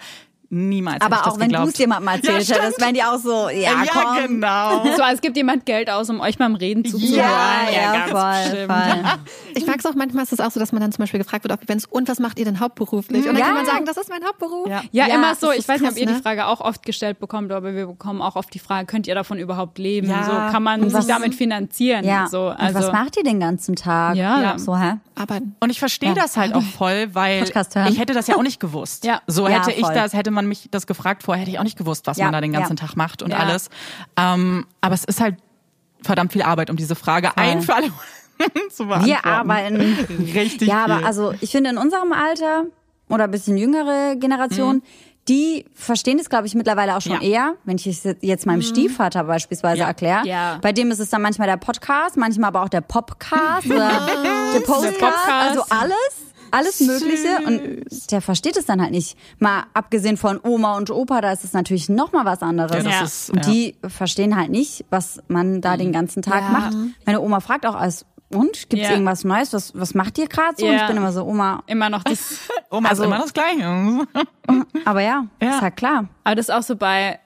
[0.51, 3.49] niemals Aber das auch wenn du es jemandem erzählt Ja, hättest, wären die auch so,
[3.49, 4.17] ja, ja, komm.
[4.27, 4.85] genau.
[4.97, 7.17] So, als gibt jemand Geld aus, um euch beim Reden zuzuhören.
[7.17, 8.73] Ja, ja, ganz voll, bestimmt.
[8.73, 9.11] voll.
[9.55, 11.45] Ich mag es auch manchmal, ist es auch so, dass man dann zum Beispiel gefragt
[11.45, 13.21] wird auf Events, und was macht ihr denn hauptberuflich?
[13.23, 13.47] Und dann Ja.
[13.47, 14.69] kann man sagen, das ist mein Hauptberuf.
[14.69, 14.83] Ja.
[14.93, 15.51] Ja, Ja, immer so.
[15.53, 16.21] Ich weiß nicht, ob ihr die ne?
[16.23, 19.39] Frage auch oft gestellt bekommt, aber wir bekommen auch oft die Frage, könnt ihr davon
[19.39, 20.09] überhaupt leben?
[20.09, 20.25] Ja.
[20.25, 22.05] So kann man Und sich damit finanzieren.
[22.05, 22.27] Ja.
[22.29, 24.17] So, und also, was macht ihr den ganzen Tag?
[24.17, 24.59] Ja.
[24.59, 24.95] So, hä?
[25.15, 25.55] Arbeiten.
[25.61, 29.05] Und ich verstehe das halt auch voll, weil ich hätte das ja auch nicht gewusst.
[29.05, 29.21] Ja.
[29.27, 31.79] So Ja, hätte ich das, hätte man mich das gefragt vorher, hätte ich auch nicht
[31.79, 32.87] gewusst, was Ja, man da den ganzen ja.
[32.87, 33.39] Tag macht und Ja.
[33.39, 33.69] alles.
[34.17, 35.37] Ähm, aber es ist halt
[36.03, 37.89] verdammt viel Arbeit, um diese Frage ein für alle
[38.71, 39.07] zu beantworten.
[39.07, 39.77] Wir arbeiten.
[40.35, 41.07] Richtig Ja, aber viel.
[41.07, 42.65] also ich finde in unserem Alter
[43.09, 44.83] oder ein bisschen jüngere Generation, Mhm.
[45.29, 49.25] die verstehen es, glaube ich, mittlerweile auch schon eher, wenn ich es jetzt meinem Stiefvater
[49.25, 50.27] beispielsweise erkläre.
[50.27, 50.59] Ja.
[50.63, 53.91] Bei dem ist es dann manchmal der Podcast, manchmal aber auch der Popcast oder
[54.55, 56.30] der Postcast, also alles.
[56.53, 59.17] Alles Mögliche und der versteht es dann halt nicht.
[59.39, 62.73] Mal abgesehen von Oma und Opa, da ist es natürlich noch mal was anderes.
[62.77, 63.05] Ja, das Ja.
[63.05, 63.53] ist, Und ja.
[63.53, 66.49] die verstehen halt nicht, was man da den ganzen Tag Ja.
[66.51, 66.77] macht.
[67.07, 68.69] Meine Oma fragt auch alles, und?
[68.71, 68.93] Gibt's Ja.
[68.93, 69.53] irgendwas Neues?
[69.53, 70.65] Was, was macht ihr gerade so?
[70.67, 70.83] Und Ja.
[70.83, 72.39] ich bin immer so, Oma, Immer noch das.
[72.71, 74.07] Oma Also- ist immer das Gleiche.
[74.85, 75.49] aber ja, Ja.
[75.57, 76.09] ist halt klar.
[76.25, 77.19] Aber das ist auch so bei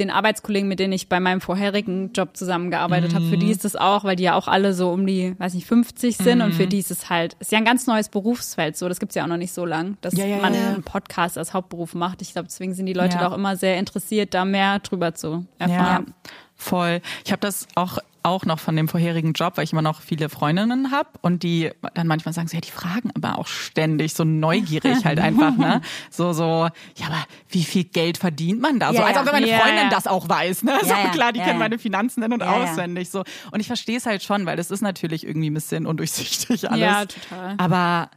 [0.00, 3.26] den Arbeitskollegen, mit denen ich bei meinem vorherigen Job zusammengearbeitet habe.
[3.26, 3.40] Für Mhm.
[3.40, 6.16] die ist das auch, weil die ja auch alle so um die, weiß nicht, 50
[6.16, 6.68] sind und für Mhm.
[6.70, 8.88] die ist es halt, ist ja ein ganz neues Berufsfeld so.
[8.88, 10.68] Das gibt's ja auch noch nicht so lang, dass Ja, ja, man ja.
[10.70, 12.22] einen Podcast als Hauptberuf macht.
[12.22, 13.20] Ich glaube, deswegen sind die Leute Ja.
[13.22, 16.14] da auch immer sehr interessiert, da mehr drüber zu Ja, erfahren.
[16.56, 17.00] voll.
[17.24, 20.28] Ich habe das auch auch noch von dem vorherigen Job, weil ich immer noch viele
[20.28, 24.24] Freundinnen habe und die dann manchmal sagen so, ja, die fragen aber auch ständig so
[24.24, 25.80] neugierig halt einfach, ne?
[26.10, 28.88] So so, ja, aber wie viel Geld verdient man da?
[28.92, 29.22] so Ja, als ja.
[29.22, 29.90] ob meine Ja, Freundin ja.
[29.90, 30.72] das auch weiß, ne?
[30.82, 31.64] so klar, die Ja, kennen ja.
[31.64, 34.80] meine Finanzen in und auswendig so und ich verstehe es halt schon, weil das ist
[34.82, 36.80] natürlich irgendwie ein bisschen undurchsichtig alles.
[36.80, 37.54] Ja, total.
[37.58, 38.10] Aber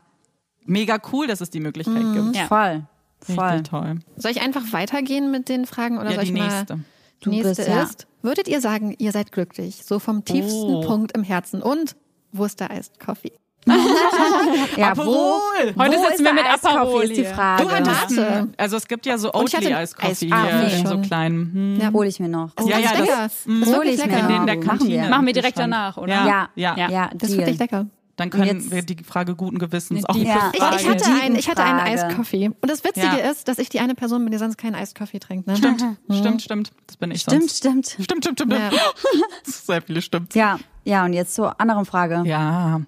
[0.65, 2.35] mega cool, dass es die Möglichkeit gibt.
[2.35, 2.45] Ja.
[2.47, 2.83] Voll.
[3.21, 3.37] Voll.
[3.49, 3.99] Richtig toll.
[4.17, 6.75] Soll ich einfach weitergehen mit den Fragen oder Ja, soll die ich mal nächste.
[6.75, 6.83] Die
[7.23, 7.83] Du nächste bist, ja.
[7.83, 10.81] ist, würdet ihr sagen, ihr seid glücklich, so vom tiefsten Oh.
[10.81, 11.95] Punkt im Herzen und
[12.31, 13.33] wo ist der Iced Coffee?
[14.77, 15.75] Ja, wo, Aperol!
[15.77, 17.23] Heute wo sitzen ist wir mit Aperol ist die.
[17.25, 17.63] Frage.
[17.63, 21.51] Du hattest, einen- also es gibt ja so Oatly Eiskoffee hier in so kleinen.
[21.53, 21.79] Hm.
[21.81, 21.91] Ja.
[21.93, 22.51] Hol ich mir noch.
[22.61, 23.15] Oh, Ja, das ja, ist lecker.
[23.17, 24.35] das- Das, hol ist wirklich ich mir lecker.
[24.35, 25.03] in der Machen Kantine.
[25.03, 25.09] wir.
[25.09, 26.13] Machen wir direkt danach, oder?
[26.13, 26.25] Ja.
[26.25, 26.75] Ja, Ja.
[26.77, 27.47] ja, ja, Das ist Deal.
[27.47, 27.85] wirklich lecker.
[28.15, 30.51] Dann können jetzt- wir die Frage guten Gewissens auch Ja.
[30.53, 32.47] Ich, ich, hatte einen, ich hatte einen Coffee.
[32.49, 33.31] Und das Witzige Ja.
[33.31, 35.47] ist, dass ich die eine Person bin, die sonst keinen Coffee trinkt.
[35.47, 35.55] Ne?
[35.57, 36.71] Stimmt, stimmt, stimmt.
[36.85, 37.57] Das bin ich Stimmt, sonst.
[37.57, 37.87] stimmt.
[37.87, 38.53] Stimmt, stimmt, stimmt.
[38.53, 38.69] Ja.
[39.43, 40.35] Sehr viele stimmt.
[40.35, 42.21] Ja, ja, und jetzt zur anderen Frage.
[42.25, 42.81] Ja.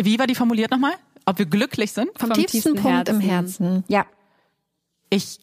[0.00, 0.92] Wie war die formuliert nochmal?
[1.24, 2.10] Ob wir glücklich sind?
[2.18, 3.64] Vom, Vom tiefsten, tiefsten Punkt im Herzen.
[3.66, 3.84] Herzen.
[3.88, 4.04] Ja.
[5.08, 5.38] Ich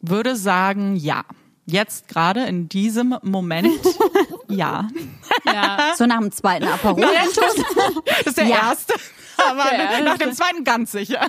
[0.00, 1.24] würde sagen, ja.
[1.66, 3.68] Jetzt gerade in diesem Moment,
[4.48, 4.88] ja.
[5.46, 5.92] Ja.
[5.96, 7.06] So nach dem zweiten Aperol.
[7.34, 8.56] Das ist der Ja.
[8.70, 8.94] erste.
[9.48, 11.26] Aber Der nach dem zweiten ganz sicher.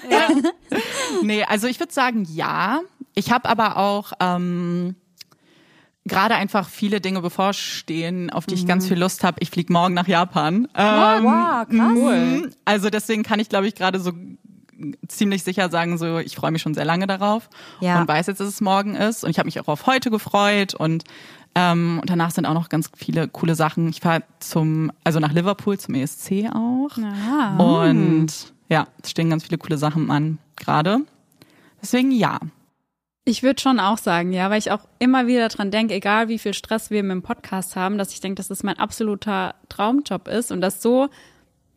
[1.23, 2.81] nee, also ich würde sagen, ja.
[3.15, 4.95] Ich habe aber auch ähm,
[6.05, 9.37] gerade einfach viele Dinge bevorstehen, auf die ich ganz viel Lust habe.
[9.39, 10.67] Ich fliege morgen nach Japan.
[10.75, 11.69] Ähm, wow, krass.
[11.93, 12.51] Mhm.
[12.65, 14.11] Also deswegen kann ich, glaube ich, gerade so
[15.07, 17.99] ziemlich sicher sagen, so ich freue mich schon sehr lange darauf Ja.
[18.01, 19.23] und weiß jetzt, dass es morgen ist.
[19.23, 21.03] Und ich habe mich auch auf heute gefreut und
[21.57, 23.87] ähm, und danach sind auch noch ganz viele coole Sachen.
[23.87, 26.89] Ich fahre zum, also nach Liverpool zum ESC auch.
[26.97, 27.55] Ah.
[27.57, 28.27] Und
[28.67, 30.99] ja, es stehen ganz viele coole Sachen an gerade.
[31.81, 32.39] Deswegen ja.
[33.23, 36.37] Ich würde schon auch sagen, ja, weil ich auch immer wieder dran denke, egal wie
[36.39, 40.27] viel Stress wir mit dem Podcast haben, dass ich denke, dass das mein absoluter Traumjob
[40.27, 41.07] ist und dass so,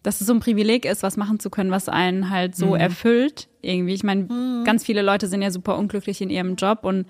[0.02, 3.48] dass es so ein Privileg ist, was machen zu können, was einen halt so erfüllt
[3.62, 3.94] irgendwie.
[3.94, 7.06] Ich meine, ganz viele Leute sind ja super unglücklich in ihrem Job und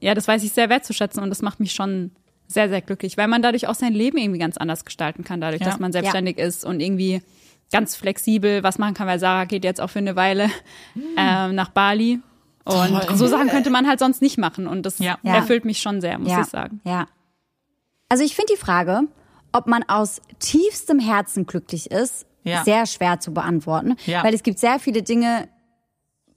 [0.00, 2.10] ja, das weiß ich sehr wertzuschätzen und das macht mich schon
[2.46, 5.62] sehr, sehr glücklich, weil man dadurch auch sein Leben irgendwie ganz anders gestalten kann, dadurch,
[5.62, 5.68] Ja.
[5.68, 7.22] dass man selbstständig ist und irgendwie
[7.72, 10.50] ganz flexibel was machen kann, weil Sarah geht jetzt auch für eine Weile
[11.16, 12.20] ähm, nach Bali.
[12.64, 14.66] Und so Sachen könnte man halt sonst nicht machen.
[14.66, 15.18] Und das Ja.
[15.22, 15.34] Ja.
[15.36, 16.40] erfüllt mich schon sehr, muss ja.
[16.42, 16.80] ich sagen.
[16.84, 17.08] Ja.
[18.08, 19.02] Also ich finde die Frage,
[19.54, 22.62] ob man aus tiefstem Herzen glücklich ist, Ja.
[22.64, 23.96] sehr schwer zu beantworten.
[24.04, 24.22] Ja.
[24.22, 25.48] Weil es gibt sehr viele Dinge,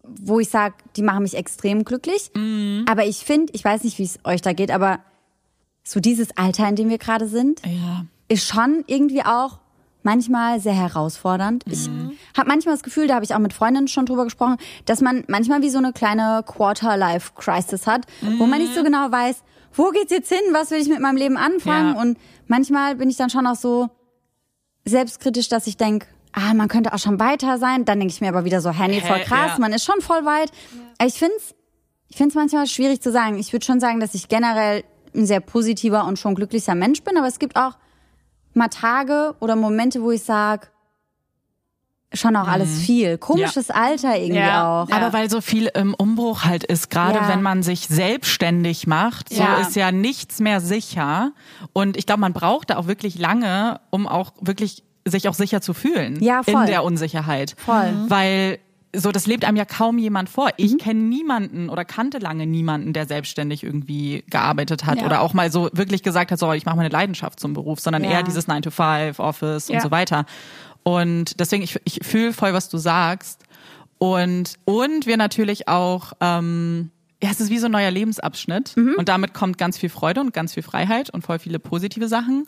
[0.04, 2.32] wo ich sage, die machen mich extrem glücklich.
[2.34, 2.86] Mhm.
[2.90, 5.00] Aber ich finde, ich weiß nicht, wie es euch da geht, aber
[5.84, 8.06] so dieses Alter, in dem wir gerade sind, Ja.
[8.30, 9.60] ist schon irgendwie auch
[10.04, 11.64] manchmal sehr herausfordernd.
[11.68, 11.90] Ich
[12.38, 15.26] habe manchmal das Gefühl, da habe ich auch mit Freundinnen schon drüber gesprochen, dass man
[15.28, 18.06] manchmal wie so eine kleine Quarter-Life-Crisis hat,
[18.38, 19.44] wo man nicht so genau weiß,
[19.78, 22.02] wo geht's jetzt hin, was will ich mit meinem Leben anfangen Ja.
[22.02, 23.90] und manchmal bin ich dann schon auch so
[24.86, 27.86] selbstkritisch, dass ich denk, ah, man könnte auch schon weiter sein.
[27.86, 29.60] Dann denke ich mir aber wieder so, Handy, voll krass, ja.
[29.60, 30.52] man ist schon voll weit.
[30.98, 31.56] Aber ich find's,
[32.10, 33.38] ich find's manchmal schwierig zu sagen.
[33.38, 34.84] Ich würde schon sagen, dass ich generell
[35.16, 37.74] ein sehr positiver und schon glücklicher Mensch bin, aber es gibt auch
[38.54, 40.72] mal Tage oder Momente, wo ich sag,
[42.14, 43.18] schon auch alles viel.
[43.18, 44.84] Komisches Alter irgendwie Ja.
[44.84, 44.90] auch.
[44.90, 44.96] Ja.
[44.96, 47.28] Aber weil so viel im Umbruch halt ist, gerade Ja.
[47.28, 49.56] wenn man sich selbstständig macht, so Ja.
[49.58, 51.32] ist ja nichts mehr sicher.
[51.74, 55.62] Und ich glaube, man braucht da auch wirklich lange, um auch wirklich sich auch sicher
[55.62, 56.62] zu fühlen Ja, voll.
[56.62, 57.56] in der Unsicherheit.
[57.58, 57.92] Voll.
[57.92, 58.10] Mhm.
[58.10, 58.60] Weil
[58.96, 60.50] so, das lebt einem ja kaum jemand vor.
[60.58, 65.06] Ich kenne niemanden oder kannte lange niemanden, der selbstständig irgendwie gearbeitet hat Ja.
[65.06, 68.04] oder auch mal so wirklich gesagt hat, so, ich mache meine Leidenschaft zum Beruf, sondern
[68.06, 68.12] Ja.
[68.12, 69.76] eher dieses 9 to 5, Office Ja.
[69.76, 70.26] und so weiter.
[70.88, 73.44] Und deswegen, ich, ich fühle voll, was du sagst.
[73.98, 78.78] Und, und wir natürlich auch, ähm, ja, es ist wie so ein neuer Lebensabschnitt.
[78.78, 78.96] Mhm.
[78.98, 82.46] Und damit kommt ganz viel Freude und ganz viel Freiheit und voll viele positive Sachen.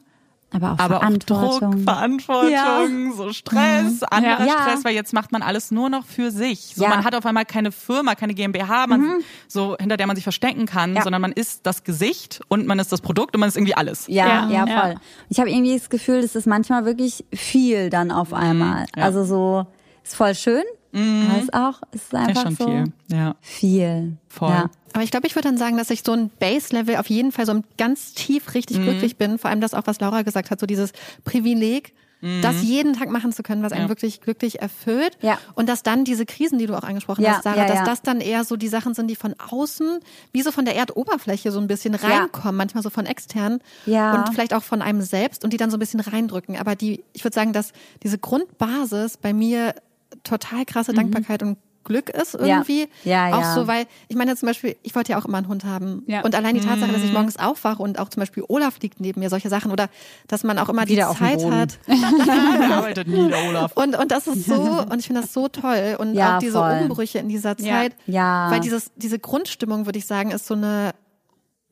[0.51, 1.71] Aber auch aber auch Verantwortung.
[1.71, 2.87] Druck, Verantwortung, Ja.
[3.15, 4.53] so Stress, anderer Ja.
[4.63, 6.73] Stress, weil jetzt macht man alles nur noch für sich.
[6.75, 6.89] So, Ja.
[6.89, 10.65] man hat auf einmal keine Firma, keine GmbH, man, so hinter der man sich verstecken
[10.65, 11.03] kann, Ja.
[11.03, 14.05] sondern man ist das Gesicht und man ist das Produkt und man ist irgendwie alles.
[14.07, 14.81] Ja, ja, Ja, ja.
[14.81, 14.95] voll.
[15.29, 18.81] Ich habe irgendwie das Gefühl, das ist manchmal wirklich viel dann auf einmal.
[18.81, 19.03] Mhm, ja.
[19.03, 19.67] Also so,
[20.03, 22.83] ist voll schön, aber ist auch, es ist Ja, einfach schon so viel.
[23.11, 23.35] Ja.
[23.41, 24.17] viel.
[24.27, 24.49] Voll.
[24.49, 24.69] Ja.
[24.93, 27.45] Aber ich glaube, ich würde dann sagen, dass ich so ein Base-Level auf jeden Fall
[27.45, 28.83] so ganz tief richtig Mhm.
[28.83, 29.37] glücklich bin.
[29.37, 30.91] Vor allem das auch, was Laura gesagt hat, so dieses
[31.25, 32.41] Privileg, Mhm.
[32.41, 35.17] das jeden Tag machen zu können, was einen wirklich glücklich erfüllt.
[35.21, 35.37] Ja.
[35.55, 37.85] Und dass dann diese Krisen, die du auch angesprochen Ja, hast, Sarah, ja, dass ja.
[37.85, 39.99] das dann eher so die Sachen sind, die von außen,
[40.33, 44.15] wie so von der Erdoberfläche so ein bisschen reinkommen, manchmal so von extern Ja.
[44.25, 46.57] und vielleicht auch von einem selbst und die dann so ein bisschen reindrücken.
[46.57, 47.71] Aber die, ich würde sagen, dass
[48.03, 49.73] diese Grundbasis bei mir
[50.23, 52.45] total krasse Dankbarkeit und Glück ist Mhm.
[52.45, 52.55] Ja.
[52.57, 52.87] irgendwie.
[53.03, 53.55] Ja, auch ja.
[53.55, 56.03] so, weil ich meine zum Beispiel, ich wollte ja auch immer einen Hund haben.
[56.07, 56.21] Ja.
[56.21, 59.21] Und allein die Tatsache, dass ich morgens aufwache und auch zum Beispiel Olaf liegt neben
[59.21, 59.87] mir, solche Sachen oder
[60.27, 61.79] dass man auch immer Wieder die Zeit hat.
[61.87, 63.71] Der arbeitet nie, der Olaf.
[63.75, 64.53] Und, und das ist so,
[64.89, 65.95] und ich finde das so toll.
[65.99, 66.79] Und Ja, auch diese voll.
[66.83, 67.95] Umbrüche in dieser Zeit.
[68.05, 68.51] Ja.
[68.51, 70.91] Weil dieses, diese Grundstimmung, würde ich sagen, ist so eine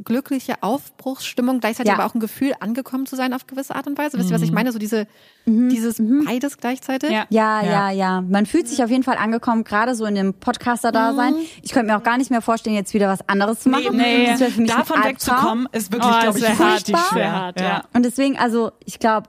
[0.08, 1.98] glückliche Aufbruchsstimmung, gleichzeitig Ja.
[1.98, 4.18] aber auch ein Gefühl, angekommen zu sein auf gewisse Art und Weise.
[4.18, 4.56] Wisst ihr, was ich Mhm.
[4.56, 4.72] meine?
[4.72, 5.06] So diese,
[5.46, 5.68] Mhm.
[5.70, 7.12] dieses beides gleichzeitig.
[7.12, 7.26] Ja.
[7.30, 7.92] Ja, Ja.
[7.92, 8.22] ja.
[8.22, 11.36] Man fühlt sich auf jeden Fall angekommen, gerade so in dem Podcaster-Dasein.
[11.62, 13.98] Ich könnte mir auch gar nicht mehr vorstellen, jetzt wieder was anderes zu machen.
[13.98, 14.28] nee.
[14.28, 17.32] Das wäre für mich Davon wegzukommen, ist wirklich, Oh, glaube ich, hart, schwer.
[17.32, 17.84] hart, ja.
[17.94, 19.28] Und deswegen, also ich glaube,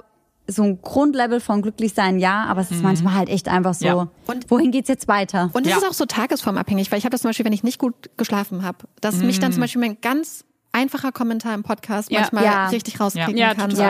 [0.50, 3.84] so ein Grundlevel von glücklich sein, ja, aber es ist manchmal halt echt einfach so,
[3.84, 4.08] Ja.
[4.26, 5.50] Und- wohin geht's jetzt weiter?
[5.52, 5.76] Und es Ja.
[5.76, 8.62] ist auch so tagesformabhängig, weil ich habe das zum Beispiel, wenn ich nicht gut geschlafen
[8.62, 12.20] habe, dass mich dann zum Beispiel mein ganz einfacher Kommentar im Podcast Ja.
[12.20, 12.68] manchmal Ja.
[12.68, 13.48] richtig rauskriegen Ja.
[13.48, 13.74] Ja, kann.
[13.74, 13.83] So.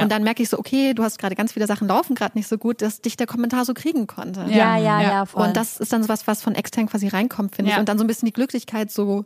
[0.00, 2.48] Und dann merke ich so, okay, du hast gerade ganz viele Sachen laufen gerade nicht
[2.48, 4.40] so gut, dass dich der Kommentar so kriegen konnte.
[4.48, 5.26] ja, ja, ja, Ja.
[5.26, 5.46] voll.
[5.46, 7.76] Und das ist dann sowas, was von extern quasi reinkommt, finde Ja.
[7.76, 7.80] ich.
[7.80, 9.24] Und dann so ein bisschen die Glücklichkeit so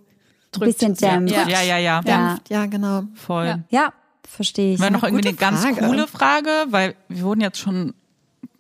[0.55, 1.35] ein bisschen dämpft.
[1.35, 1.49] Ja.
[1.63, 2.51] Ja, ja, dämpft.
[2.51, 3.03] Ja, genau.
[3.15, 3.47] Voll.
[3.47, 3.59] Ja.
[3.71, 3.93] Ja,
[4.29, 4.81] verstehe ich.
[4.81, 5.87] Wäre noch irgendwie eine ganz Frage.
[5.87, 7.95] coole Frage, weil wir wurden jetzt schon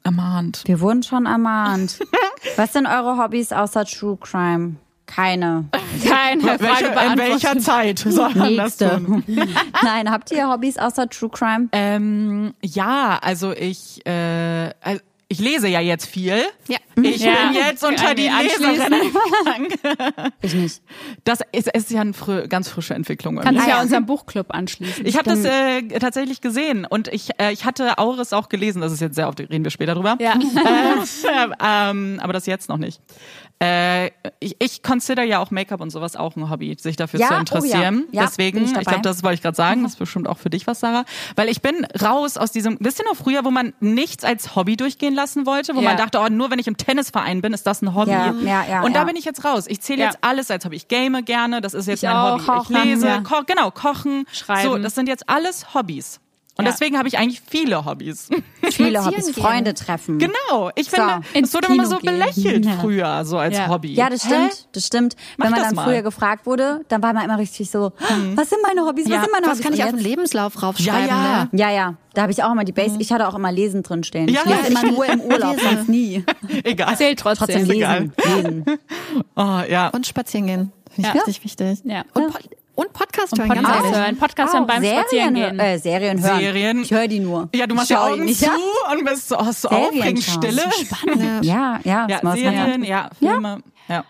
[0.02, 0.62] ermahnt.
[0.66, 2.00] Wir wurden schon ermahnt.
[2.56, 4.76] Was sind eure Hobbys außer True Crime?
[5.14, 5.66] Keine.
[6.08, 9.04] Keine Frage Welche, in welcher Zeit soll man das Nächste.
[9.04, 9.22] tun?
[9.82, 11.68] Nein, habt ihr Hobbys außer True Crime?
[11.72, 16.42] Ähm, ja, also ich, äh, also ich lese ja jetzt viel.
[16.68, 16.76] Ja.
[17.02, 17.32] Ich Ja.
[17.46, 18.28] bin jetzt unter die.
[18.28, 20.32] Leserinnen gegangen.
[20.42, 20.82] Ich nicht.
[21.24, 23.36] Das ist, ist ja eine frü ganz frische Entwicklung.
[23.36, 23.82] Kannst dich Ah, ja ja.
[23.82, 25.06] unserem Buchclub anschließen.
[25.06, 28.82] Ich habe das äh, tatsächlich gesehen und ich, äh, ich hatte Auris auch gelesen.
[28.82, 30.16] Das ist jetzt sehr oft, reden wir später drüber.
[30.20, 30.34] ja.
[30.34, 31.48] Äh,
[31.90, 33.00] ähm, aber das jetzt noch nicht.
[33.62, 37.28] Äh, ich, ich consider ja auch Make-up und sowas auch ein Hobby, sich dafür Ja,
[37.28, 37.40] zu oh ja.
[37.40, 38.04] interessieren.
[38.10, 39.84] Ja, Deswegen, ich ich, glaube, das wollte ich gerade sagen.
[39.84, 41.04] Das ist bestimmt auch für dich was, Sarah.
[41.36, 44.76] Weil ich bin raus aus diesem, wisst ihr noch früher, wo man nichts als Hobby
[44.76, 47.82] durchgehen lassen wollte, wo man dachte, oh, nur wenn ich im Tennisverein bin, ist das
[47.82, 48.10] ein Hobby.
[48.10, 49.66] Ja, ja, ja, und da bin ich jetzt raus.
[49.68, 50.74] Ich zähle jetzt alles als Hobby.
[50.74, 52.32] Ich game gerne, das ist jetzt Ich mein auch.
[52.32, 52.44] Hobby.
[52.46, 54.26] Kochen, ich lese, ko genau, kochen.
[54.32, 54.68] Schreiben.
[54.68, 56.18] So, das sind jetzt alles Hobbys.
[56.58, 56.70] Und Ja.
[56.70, 58.28] deswegen habe ich eigentlich viele Hobbys.
[58.72, 59.24] Viele Hobbys.
[59.26, 59.34] gehen.
[59.34, 60.18] Freunde treffen.
[60.18, 60.96] Genau, ich So.
[60.96, 62.18] finde, es wurde immer so gehen.
[62.18, 63.68] belächelt früher, so als Ja.
[63.68, 63.94] Hobby.
[63.94, 64.28] Ja, das Hä?
[64.28, 65.16] stimmt, das stimmt.
[65.38, 65.84] Mach Wenn man dann mal.
[65.84, 67.92] früher gefragt wurde, dann war man immer richtig so,
[68.34, 69.20] was sind meine Hobbys, was Ja.
[69.22, 69.64] sind meine Was Hobbys?
[69.64, 71.08] kann ich auf den Lebenslauf raufschreiben?
[71.08, 71.44] Ja, ja.
[71.44, 71.58] Ne?
[71.58, 72.96] Ja, ja, da habe ich auch immer die Base.
[73.00, 74.28] Ich hatte auch immer Lesen drin stehen.
[74.28, 76.22] Ja, ich lese ja, immer nur im Urlaub, sonst nie.
[76.64, 76.96] Egal.
[76.98, 77.46] Zählt trotzdem.
[77.48, 78.10] Trotzdem egal.
[78.26, 78.78] lesen, lesen.
[79.36, 79.88] Oh, ja.
[79.88, 80.72] Und spazieren gehen.
[80.94, 81.22] Finde ich Ja.
[81.22, 81.78] richtig wichtig.
[81.84, 82.04] Ja.
[82.12, 82.32] Und,
[82.74, 83.98] und Podcast Und hören, ganz Podcast ehrlich.
[83.98, 85.58] hören, Podcast hören beim Serien, Spazierengehen.
[85.60, 86.38] äh, Serien hören.
[86.40, 86.82] Serien.
[86.82, 87.48] Ich höre die nur.
[87.54, 88.40] Ja, du machst die Augen nicht.
[88.40, 88.46] zu
[88.90, 90.22] und bist so, hast so aufregend.
[90.22, 90.62] Stille.
[91.16, 91.40] Ja.
[91.42, 93.62] Ja, ja, Ja, Serien, ja, Filme.
[93.88, 94.04] Ja.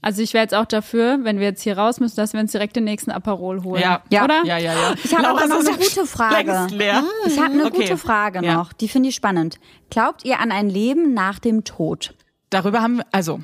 [0.00, 2.52] Also ich wäre jetzt auch dafür, wenn wir jetzt hier raus müssen, dass wir uns
[2.52, 3.82] direkt den nächsten Aperol holen.
[3.82, 4.00] Ja.
[4.10, 4.24] Ja.
[4.24, 4.44] Oder?
[4.44, 4.94] Ja, ja, ja.
[5.02, 6.68] Ich habe aber noch eine gute Frage.
[6.70, 7.02] Leer.
[7.26, 7.78] Ich habe eine Okay.
[7.80, 8.54] gute Frage Ja.
[8.54, 9.58] noch, die finde ich spannend.
[9.90, 12.14] Glaubt ihr an ein Leben nach dem Tod?
[12.50, 13.40] Darüber haben wir, also,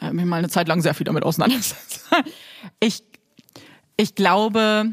[0.00, 2.08] äh, mir mal eine Zeit lang sehr viel damit auseinandergesetzt.
[2.78, 3.02] Ich,
[4.00, 4.92] ich glaube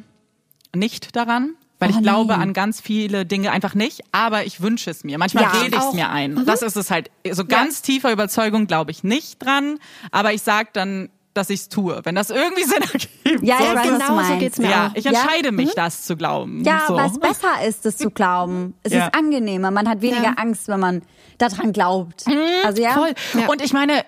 [0.76, 1.52] nicht daran.
[1.80, 2.42] Weil Oh, ich glaube nee.
[2.42, 5.20] an ganz viele Dinge einfach nicht, aber ich wünsche es mir.
[5.20, 6.44] Manchmal Ja, rede ich es mir ein.
[6.48, 7.12] Das ist es halt.
[7.32, 9.78] So ganz tiefer Überzeugung glaube ich nicht dran,
[10.12, 12.02] aber ich sage dann, dass ich es tue.
[12.04, 13.44] Wenn das irgendwie Sinn ergibt.
[13.46, 14.96] Ja, so, das- was du genau so geht's mir ja, auch.
[14.96, 15.12] ich Ja?
[15.12, 16.64] entscheide mich, das zu glauben.
[16.64, 16.96] Ja, so.
[16.96, 18.74] was besser ist, es zu glauben.
[18.82, 19.06] Es Ja.
[19.06, 19.70] ist angenehmer.
[19.70, 20.34] Man hat weniger Ja.
[20.38, 21.04] Angst, wenn man
[21.38, 22.26] daran glaubt.
[22.64, 23.14] Also ja, Voll.
[23.40, 23.48] Ja.
[23.50, 24.04] Und ich meine,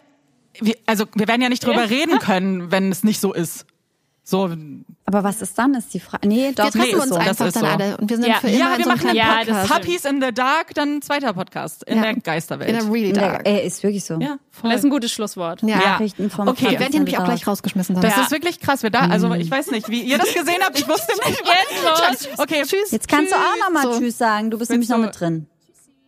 [0.60, 3.68] wir, also wir werden ja nicht drüber reden können, wenn es nicht so ist.
[4.30, 4.48] So,
[5.06, 6.28] aber was ist dann, ist die Frage.
[6.28, 7.66] Nee, doch, Wir treffen Nee, uns so, einfach dann so.
[7.66, 8.36] alle und wir sind Ja.
[8.36, 9.72] für immer ja, in wir so einem machen ja, Podcast.
[9.72, 12.04] Puppies in the Dark, dann ein zweiter Podcast in Ja.
[12.04, 12.70] der Geisterwelt.
[12.70, 13.48] in der Really in der, Dark.
[13.48, 14.20] äh, ist wirklich so.
[14.20, 14.70] ja, voll.
[14.70, 15.64] Das ist ein gutes Schlusswort.
[15.64, 15.78] Ja.
[15.78, 16.66] Nachrichten vom Okay.
[16.70, 17.32] Wir werden hier nämlich auch Dark.
[17.38, 17.96] gleich rausgeschmissen.
[17.96, 18.04] Dann.
[18.04, 18.22] Das Ja.
[18.22, 18.84] ist wirklich krass.
[18.84, 20.78] Wir da, also ich weiß nicht, wie ihr das gesehen habt.
[20.78, 21.40] Ich wusste nicht.
[22.12, 22.38] Jetzt los.
[22.38, 22.92] Okay, tschüss.
[22.92, 24.00] Jetzt kannst du auch noch mal So.
[24.00, 24.52] Tschüss sagen.
[24.52, 25.48] Du bist nämlich noch mit drin.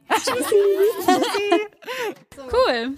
[2.38, 2.96] Cool.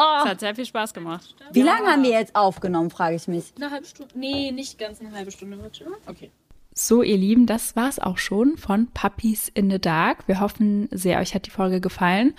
[0.00, 0.20] Oh.
[0.22, 1.34] Es hat sehr viel Spaß gemacht.
[1.52, 3.52] Wie lange haben wir jetzt aufgenommen, frage ich mich.
[3.56, 4.18] Eine halbe Stunde?
[4.18, 5.58] Nee, nicht ganz eine halbe Stunde.
[6.06, 6.30] Okay.
[6.72, 10.26] So, ihr Lieben, das war's auch schon von Puppies in the Dark.
[10.26, 12.34] Wir hoffen sehr, euch hat die Folge gefallen.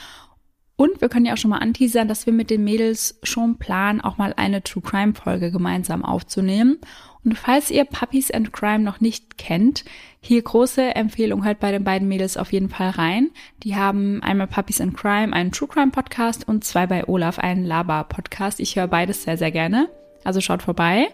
[0.82, 4.02] Und wir können ja auch schon mal anteasern, dass wir mit den Mädels schon planen,
[4.02, 6.80] auch mal eine True Crime Folge gemeinsam aufzunehmen.
[7.24, 9.86] Und falls ihr Puppies and Crime noch nicht kennt,
[10.22, 13.30] hier große Empfehlung halt bei den beiden Mädels auf jeden Fall rein.
[13.62, 17.64] Die haben einmal Puppies and Crime, einen True Crime Podcast und zwei bei Olaf, einen
[17.64, 18.60] Laber Podcast.
[18.60, 19.88] Ich höre beides sehr, sehr gerne.
[20.24, 21.10] Also schaut vorbei.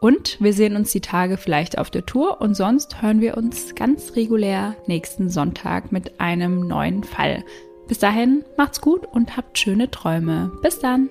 [0.00, 3.76] Und wir sehen uns die Tage vielleicht auf der Tour und sonst hören wir uns
[3.76, 7.44] ganz regulär nächsten Sonntag mit einem neuen Fall.
[7.88, 10.50] Bis dahin, macht's gut und habt schöne Träume.
[10.62, 11.08] Bis dann!